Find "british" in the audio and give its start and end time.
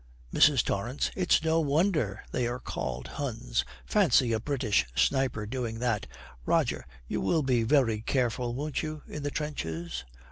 4.39-4.87